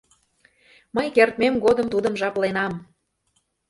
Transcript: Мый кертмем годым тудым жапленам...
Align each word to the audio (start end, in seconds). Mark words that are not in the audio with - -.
Мый 0.95 1.07
кертмем 1.15 1.55
годым 1.65 1.87
тудым 1.93 2.13
жапленам... 2.21 2.73